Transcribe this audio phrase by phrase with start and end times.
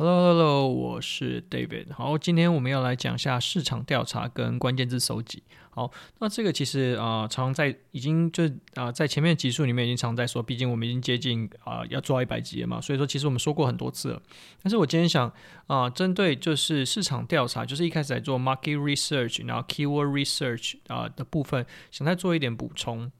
[0.00, 1.92] Hello Hello，我是 David。
[1.92, 5.42] 好，今天我们要来讲一下市场调查跟关键字搜集。
[5.70, 5.90] 好，
[6.20, 14.22] 那这个其实啊、呃，常在已经就啊、在前面的集数里面已经常在说，毕竟我们已经接近啊、要做到一百集了嘛，所以说其实我们说过很多次了。
[14.62, 15.32] 但是我今天想
[15.66, 23.10] 啊、针对就是市场调查，就是一开始在做 market research，然后 keyword research 啊、的部分，想再做一点补充。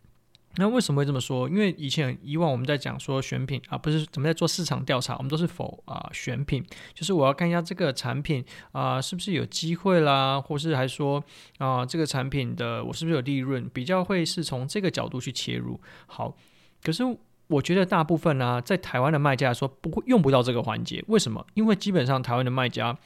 [0.59, 1.48] 那为什么会这么说？
[1.48, 11.22] 因为以前以往我们在讲说选品啊，不是怎么在做市场调查，我们都是否啊选品，就是我要看一下这个产品啊是不是有机会啦，或是还说
[11.58, 15.81] 啊这个产品的我是不是有利润，比较会是从这个角度去切入。
[16.07, 16.36] 好，
[16.82, 17.04] 可是
[17.46, 21.46] 我觉得大部分呢、在台湾的卖家来说不会用不到这个环节，为什么？
[21.54, 22.98] 因为基本上台湾的卖家。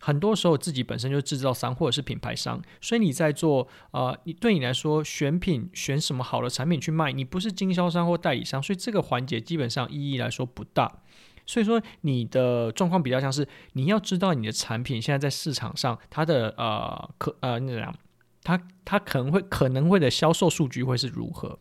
[0.00, 11.00] 很多时候自己本身就制造商或者是品牌商，所以你在做呃，你对你来说选品选什么好的产品去卖，你不是经销商或代理商，所以这个环节基本上意义来说不大。
[11.46, 17.94] 所以说你的状况比较像是你要知道你的产品现在在市场上它的呃可呃那样，
[18.44, 21.58] 它它可能会可能会的销售数据会是如何。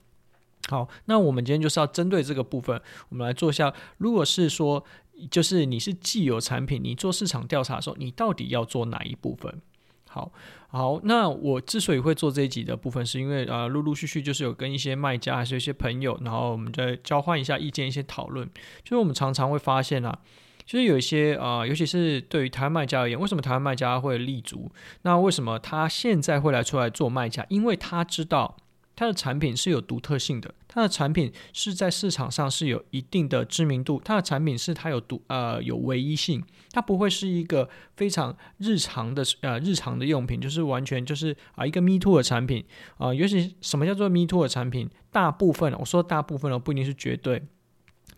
[0.69, 4.85] 好，那我们今天就是要针对这个部分，我们来做一下，如果是说。
[5.31, 9.61] 就是你是既有产品，你做市场调查的时候，你到底要做哪一部分？
[10.09, 10.31] 好，
[10.69, 18.47] 好，那我之所以会做这一集的部分，是因为啊，陆陆续续就是有跟一些卖家，还是一些朋友，然后我们再交换一下意见，一些讨论。
[18.83, 20.17] 就是我们常常会发现啊，
[20.65, 24.71] 就是有一些啊，尤其是对于台湾卖家而言，为什么台湾卖家会立足？
[25.01, 27.45] 那为什么他现在会来出来做卖家？
[27.49, 28.55] 因为他知道。
[28.97, 42.65] 它的产品是有独特性的，它的产品是在市场上是有一定的知名度，它的产品是它有独呃有唯一性，它不会是一个非常日常的呃日常的用品，就是完全就是啊、一个 me too 的产品
[42.97, 44.89] 啊、尤其什么叫做 me too 的产品？
[45.11, 47.43] 大部分我说大部分哦，不一定是绝对。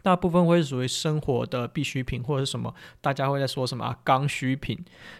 [0.01, 4.77] 大部分会是属于生活的必需品，或者是什么，大家会在说什么啊刚需品。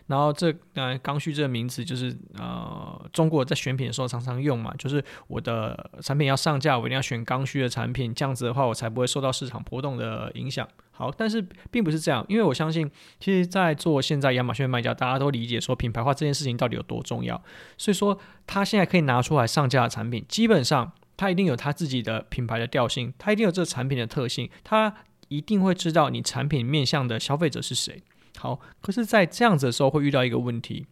[0.07, 10.67] 然后这呃刚需这个名词就是呃中国在选品的时候常常用嘛，就是我的产品要上架，我一定要选刚需的产品，这样子的话我才不会受到市场波动的影响。
[10.91, 12.89] 好，但是并不是这样，因为我相信，
[13.19, 17.41] 其实，在做现在亚马逊卖家，大家都理解说品牌化这件事情到底有多重要，
[17.77, 20.91] 所以说他现在可以拿出来上架的产品，基本上。
[21.19, 24.95] 他一定有他自己的品牌的调性，他一定有这个产品的特性，他
[25.27, 28.01] 一定会知道你产品面向的消费者是谁。
[28.37, 30.85] 好，可是，在这样子的时候会遇到一个问题，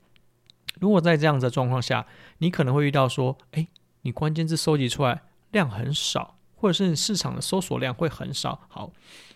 [0.81, 2.05] 如果在这样子的状况下，
[2.39, 3.69] 你可能会遇到说，诶，
[4.01, 5.21] 你关键字收集出来
[5.51, 8.59] 量很少，或者是市场的搜索量会很少。
[8.67, 8.91] 好，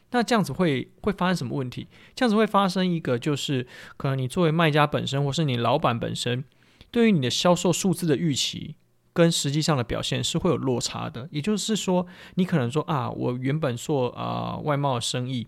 [0.09, 1.88] 那这样子会会发生什么问题？
[2.13, 3.66] 这样子会发生一个，就是
[3.96, 6.44] 可能你作为卖家本身，或是你老板本身，
[6.91, 8.75] 对于你的销售数字的预期。
[9.14, 15.48] 跟实际上的表现是会有落差的，也就是说，你可能说啊，我原本做啊、外贸生意，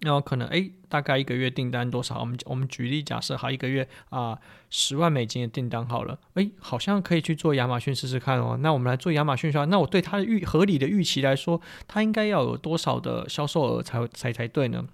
[0.00, 2.18] 然后可能诶，大概一个月订单多少？
[2.18, 4.36] 我们我们举例假设，好一个月啊
[4.68, 8.58] 十万美金的订单好了，诶，好像可以去做亚马逊试试看哦。
[8.60, 14.84] 那我们来做亚马逊说，那我对它的预合理的预期来说，它应该要有多少的销售额才才才对呢？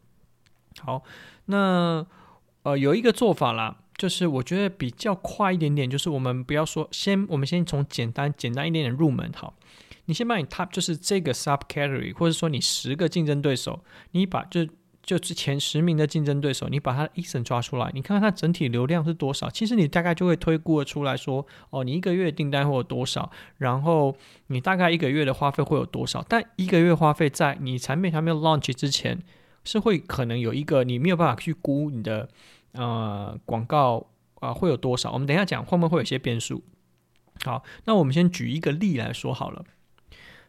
[0.80, 1.02] 好，
[1.46, 2.06] 那
[2.64, 3.78] 呃有一个做法啦。
[3.98, 9.54] 就是我觉得比较快一点点，就是我们不要说先，我们先从简单简单一点点入门好。
[10.04, 13.80] 你先把你 top 就是这个 subcategory，或者说你十个竞争对手，
[14.12, 14.64] 你把就
[15.02, 19.50] 就是前十名的竞争对手，你把它 Eason 抓出来，你看看它整体流量是多少。
[19.50, 24.16] 其实你大概就会推估出来说，哦，你一个月订单会有多少，然后
[24.46, 26.24] 你大概一个月的花费会有多少。
[26.28, 29.20] 但一个月花费在你产品还没有 launch 之前，
[29.64, 32.28] 是会可能有一个你没有办法去估你的。
[32.72, 34.06] 呃，广告
[34.40, 35.10] 啊、会有多少？
[35.12, 36.62] 我们等一下讲，会不会有些变数。
[37.44, 39.64] 好，那我们先举一个例来说好了。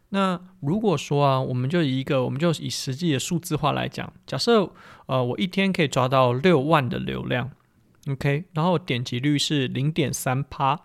[0.09, 4.71] 那如果说啊，我们就以一个，我们就以实际的数字化来讲，假设
[5.05, 7.51] 呃，我一天可以抓到六万的流量
[8.07, 10.79] ，OK，然后点击率是零点三趴，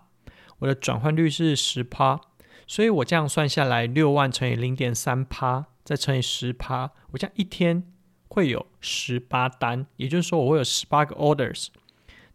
[0.59, 2.21] 我的转换率是十趴，
[2.67, 7.91] 所以我这样算下来，六万乘以零点三趴，再乘以十趴，我这样一天。
[8.35, 11.67] 会有十八单，也就是说我会有十八个 orders。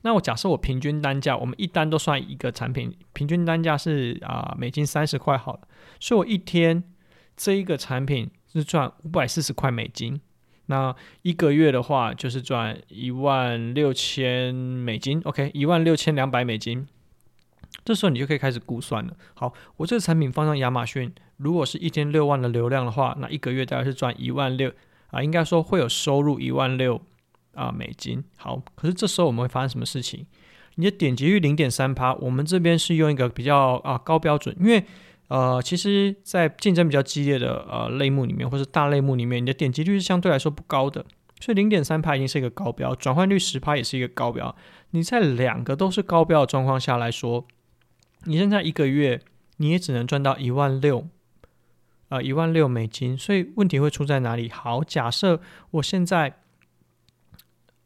[0.00, 5.60] 那我假设我平均单价，我们一单都算一个产品，平均单价是啊、美金三十块好了，
[6.00, 6.82] 所以我一天
[7.36, 10.18] 这一个产品是赚五百四十块美金。
[10.66, 16.86] 那一个月的话就是赚一万六千美金，OK，一万六千两百美金。
[17.84, 19.14] 这时候你就可以开始估算了。
[19.34, 24.72] 好，我这个产品放上亚马逊，如果是一天六万的流量的话，那一个月大概是赚一万六。
[25.10, 27.00] 啊，应该说会有收入一万六
[27.54, 28.24] 啊美金。
[28.36, 30.26] 好，可是这时候我们会发生什么事情？
[30.76, 34.84] 你的点击率零点三趴，我们这边是用一个比较啊高标准，因为
[35.28, 41.04] 呃，其实，在竞争比较激烈的呃类目里面，或是大类目里面，你的点击率是相对来说不高的。
[41.40, 44.54] 所以零点三趴已经是一个高标，转换率十趴也是一个高标。
[44.90, 47.46] 你在两个都是高标的状况下来说，
[48.24, 49.20] 你现在一个月
[49.58, 51.06] 你也只能赚到一万六，
[52.10, 53.16] 呃，一万六美金。
[53.16, 54.50] 所以问题会出在哪里？
[54.50, 55.40] 好，假设
[55.70, 56.34] 我现在，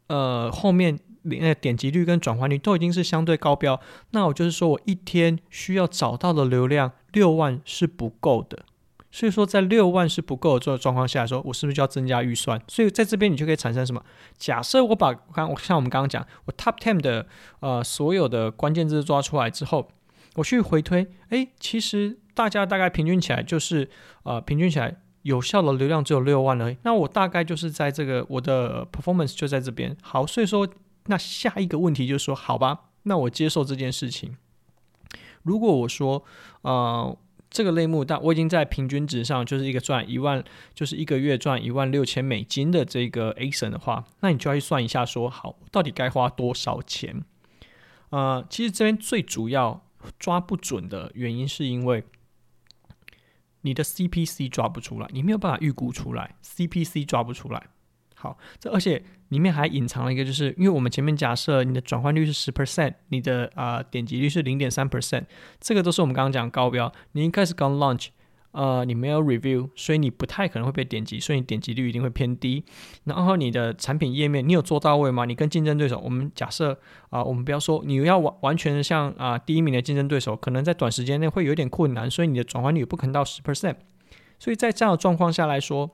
[0.07, 3.79] 呃，后面那点击率跟转换率都已经是相对高标，
[4.11, 8.65] 那我就是说我一天需要找到的流量六万是不够的。
[9.11, 12.61] 所以说，在六万是不够的这个状况下来说，我是不是就要增加预算？
[12.67, 14.03] 所以在这边你就可以产生什么？
[14.37, 17.25] 假设我把刚我像我们刚刚讲，我 top ten 的
[17.61, 19.87] 呃所有的关键字抓出来之后，
[20.35, 23.89] 我去回推，诶，其实大家大概平均起来就是
[24.23, 26.77] 呃平均起来有效的流量只有六万而已。
[26.83, 29.95] 那我大概就是在这个我的 performance 就在这边。
[30.01, 30.67] 好，所以说
[31.07, 34.37] 那下一个问题就是说，好吧，那我接受这件事情。
[35.43, 36.23] 如果我说
[36.61, 37.17] 呃。
[37.51, 40.43] 这个类目，但我已经在平均值上就是一个赚一万，
[40.73, 47.23] 就是一个月赚一万六千美金的这个 ASIN 的话，那你就要去算一下，说好，到底该花多少钱？
[48.09, 49.84] 呃，其实这边最主要
[50.19, 52.03] 抓不准的原因，是因为
[53.61, 57.67] 你的 CPC 抓不出来，你没有办法预估出来，CPC 抓不出来。
[58.13, 65.25] 好，这而且里面还隐藏了一个，就是因为我们前面假设你的转换率是十 percent，你的啊、点击率是零点三 percent，
[65.59, 66.91] 这个都是我们刚刚讲高标。
[67.11, 68.07] 你一开始刚 launch，
[68.55, 72.63] 呃，你没有 review，所以你不太可能会被点击，所以你点击率一定会偏低。
[73.03, 75.25] 然后你的产品页面，你有做到位吗？
[75.25, 76.79] 你跟竞争对手，我们假设
[77.09, 83.75] 啊、我们不要说你要完完全的像啊、第一名的竞争对手，可能在短时间内会有点困难，所以你的转换率不可能到十 percent。
[84.39, 85.91] 所以在这样的状况下来说，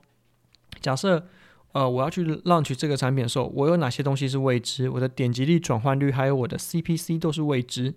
[0.80, 1.26] 假设。
[1.74, 4.90] 呃，我要去 launch 这个产品的时候，我有哪些东西是未知？
[4.90, 7.94] 我的点击率、转换率，还有我的 CPC 都是未知。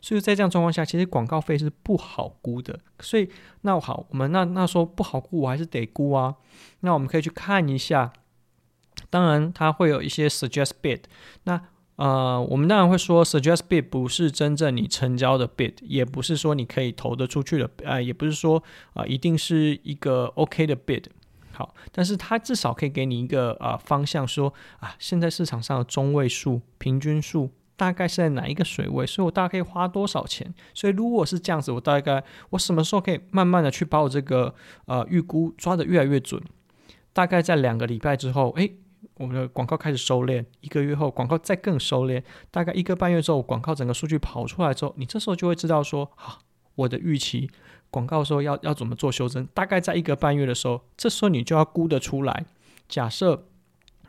[0.00, 2.78] 所以在这样状况下，其实广告费是不好估的。
[3.00, 3.28] 所以
[3.62, 6.36] 那好，我们那那说不好估，我还是得估啊。
[6.80, 8.12] 那我们可以去看一下。
[9.10, 11.02] 当然，它会有一些 suggest bid。
[11.44, 11.60] 那
[11.96, 18.62] 呃，我们当然会说 suggest bid 不是真正你成交的 bid，也不是说你可以投得出去的，呃，也不是说
[18.94, 21.04] 啊、一定是一个 OK 的 bid。
[21.52, 30.52] 好，但是它至少可以给你一个啊、方向，说啊，现在市场上的中位数、平均数大概是在哪一个水位，所以我大概可以花多少钱。
[30.74, 34.52] 所以如果是这样子，我大概我什么时候可以慢慢的去把我这个
[34.86, 36.42] 呃预估抓得越来越准？
[37.12, 38.74] 大概在两个礼拜之后，诶，
[39.14, 46.40] 我们的广告开始收敛，一个月后广告再更收敛，大概一个半月之后，广告整个数据跑出来之后，你这时候就会知道说，好，
[46.74, 47.48] 我的预期。
[47.90, 49.46] 广告时候要要怎么做修正？
[49.54, 52.44] 大概在一个半月的时候，这时候你就要估得出来。
[52.86, 53.46] 假设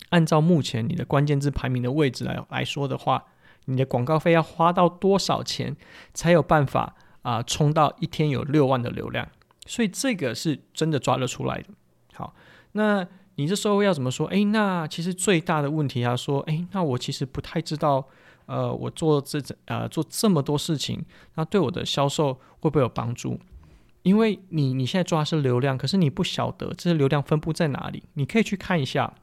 [0.10, 3.26] 按照目前你的关键字排名的位置来来说的话，
[3.66, 5.76] 你的广告费要花到多少钱
[6.14, 9.28] 才有办法啊、呃、冲到一天有六万的流量？
[9.66, 11.66] 所以这个是真的抓得出来的。
[12.14, 12.34] 好，
[12.72, 14.28] 那你这时候要怎么说？
[14.28, 18.08] 诶，那其实最大的问题要说，诶，那我其实不太知道，
[18.48, 23.40] 呃，我做这呃做这么多事情，那对我的销售会不会有帮助？
[24.02, 28.04] 因为你你现在抓的是流量，可是你不晓得这些流量分布在哪里。
[28.14, 29.14] 你可以去看一下，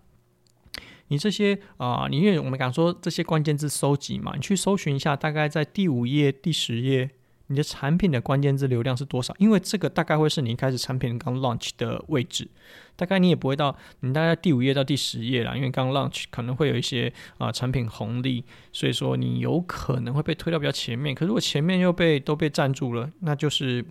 [1.08, 7.10] 你这些啊、呃，你因为我们讲说这些关键字搜集嘛，你去搜寻一下，大概在第五页、第十页，
[7.46, 9.34] 你的产品的关键字流量是多少？
[9.38, 12.48] 因为这个大概会是你一开始产品刚 launch 的位置，
[12.96, 21.14] 大概你也不会到你大概第五页到第十页啦，因为刚 launch 可能会有一些啊、产品红利，所以说你有可能会被推到比较前面。
[21.14, 23.84] 可是如果前面又被都被占住了，那就是。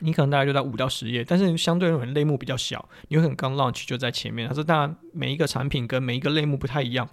[0.00, 4.48] 你可能大概就在五到十页，但是相对而言类目比较小，你有可能刚 launch 就在前面。
[4.48, 7.08] 但是当然每一个产品跟每一个类目不太一样。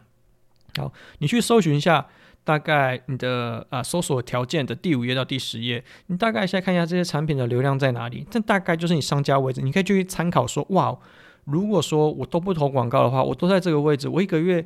[0.78, 2.08] 好，你去搜寻一下，
[2.44, 8.26] 大概你的啊、搜索条件的第五页到第十页，你大概现在看一下这些产品的流量在哪里。
[8.32, 10.98] 这大概就是你商家位置，你可以去参考说，哇，
[11.46, 14.66] 如果说我都不投广告的话，我都在这个位置，我一个月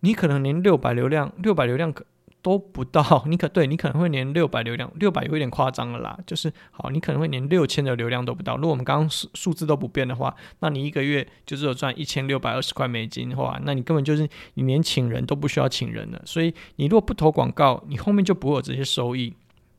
[0.00, 2.04] 你可能连六百流量，六百流量可。
[2.44, 6.18] 都不到，你可对你可能会连六百流量，六百有点夸张了啦。
[6.26, 8.56] 就是好，你可能会连六千的流量都不到。
[8.56, 16.20] 如果我们刚刚数数字都不变的话，那你一个月就只有赚一千六百二十块美金的话，那你根本就是你连请人都不需要请人了。
[16.26, 19.32] 所以你如果不投广告，你后面就不会有这些收益。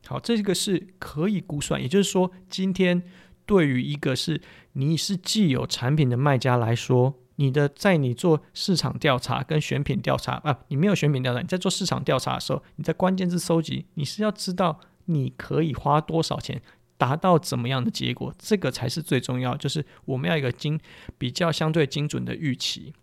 [0.08, 3.00] 好，这个是可以估算，也就是说，今天
[3.46, 4.40] 对于一个是
[4.72, 7.14] 你是既有产品的卖家来说。
[7.36, 16.60] 你的在你做市场调查跟选品调查啊，你没有选品调查，你在做市场调查的时候，你在关键字搜集，你是要知道你可以花多少钱
[16.96, 20.80] 达到怎么样的结果，这个才是最重要，就是我们要一个精
[21.18, 22.94] 比较相对精准的预期。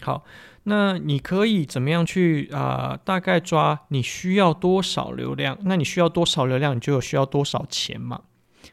[0.00, 0.24] 好，
[0.64, 5.56] 那你可以怎么样去啊、大概抓你需要多少流量？
[5.62, 8.22] 那你需要多少流量，你就有需要多少钱嘛？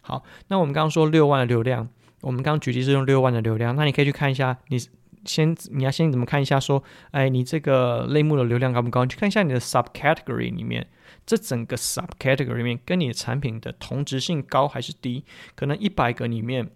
[0.01, 1.89] 好，那我们刚刚说六万的流量。
[2.21, 4.77] 我们刚刚举例是用六万的流量，那你可以去看一下你
[5.25, 9.03] 先你要先怎么看一下说，哎，你这个类目的流量高不高？
[9.03, 10.88] 你去看一下你的 subcategory 里面，
[11.25, 15.23] 这整个 subcategory 里面跟你的产品的同质性高还是低？
[15.55, 16.69] 可能一百个里面。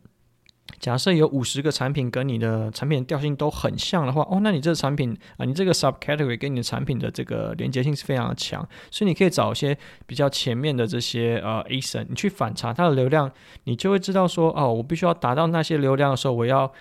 [0.79, 13.31] 假设有五十个产品跟你的产品调性都很像的话，哦，那你这个产品啊，你这个 subcategory 跟你的产品的这个连接性是非常的强，所以你可以找一些比较前面的这些呃 ASIN，你去反查它的流量，
[13.63, 16.71] 你就会知道说，哦，我必须要达到那些流量的时候，我要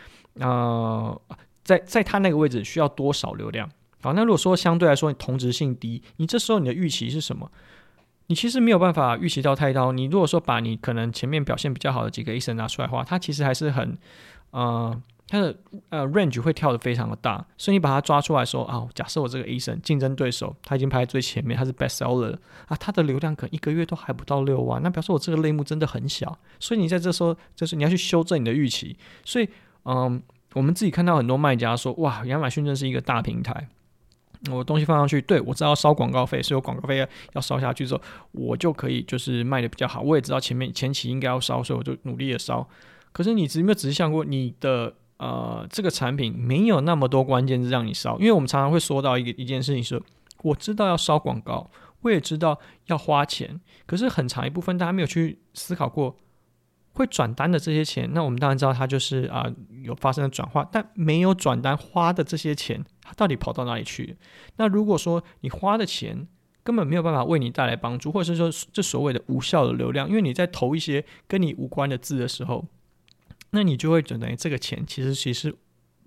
[0.41, 1.21] 呃
[1.62, 3.69] 在在它那个位置需要多少流量？
[4.01, 7.51] 好，那如果说相对来说你同质性低，你这时候你的预期是什么？
[8.29, 9.93] 你其实没有办法预期到太高。
[9.93, 13.97] 你如果说把你可能前面表现比较好的几个 es 拿出来的话，它其实还是很，
[14.50, 15.55] 呃，它的
[15.91, 17.45] 呃 range 会跳得非常的大。
[17.59, 22.37] 所以你把它抓出来说啊，假设我这个 ASIN 竞争对手他已经排在最前面，他是 best seller
[22.69, 26.38] 啊，他的流量可能一个月都还不到六万，那表示我这个类目真的很小。
[26.59, 28.97] 所以你在这时候就是你要去修正你的预期。
[29.25, 29.49] 所以
[29.85, 30.23] 嗯、
[30.55, 33.69] 我们自己看到很多卖家说，哇，亚马逊真是一个大平台。
[34.51, 38.01] 我东西放上去，对，我知道要烧广告费，所以我广告费要要烧下去之后，
[38.33, 40.01] 我就可以就是卖的比较好。
[40.01, 42.69] 我也知道前面前期应该要烧，所以我就努力的烧。
[43.13, 48.19] 可是你有没有仔细想过，你的呃这个产品没有那么多关键字让你烧？
[48.19, 50.03] 因为我们常常会说到一个一件事情是，
[50.43, 51.71] 我知道要烧广告，
[52.01, 56.17] 我也知道要花钱，可是很长一部分大家没有去思考过。
[56.95, 59.47] 会转单的这些钱，那我们当然知道它就是啊、
[59.83, 64.17] 有发生了转化，但没有转单花的这些钱，它到底跑到哪里去？
[64.57, 66.29] 那如果说你花的钱
[66.63, 72.67] 根本没有办法为你带来帮助，或者是说这所谓的无效的流量，因为你在投一些跟你无关的字的时候，
[73.51, 75.55] 那你就会等于这个钱其实其实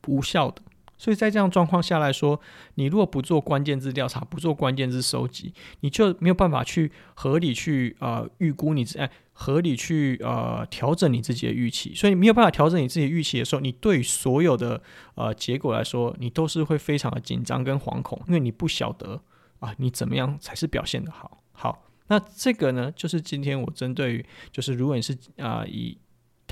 [0.08, 0.62] 无效的。
[0.98, 2.40] 所以在这样状况下来说，
[2.76, 11.94] 你如果不做关键字调查，不做关键字收集，你就没有办法去合理去呃预估你自哎合理去呃调整你自己的预期。
[11.94, 14.82] 所以你没有办法调整你自己预期的时候，你对所有的
[15.16, 19.22] 呃结果来说，你都是会非常的紧张跟惶恐，因为你不晓得
[19.60, 21.44] 啊你怎么样才是表现的好。
[21.52, 25.98] 好，那这个呢，就是今天我针对于就是如果你是啊、以。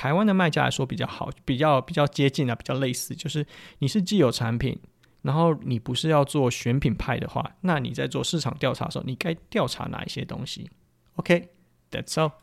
[0.04, 3.48] 台湾的卖家来说比较好，比较比较接近啊，比较类似，就是
[3.80, 4.78] 你是既有产品，
[5.22, 10.70] 然后你不是要做选品派的话，那你在做市场调查的时候，你该调查哪一些东西
[11.16, 12.34] ？OK，that's all。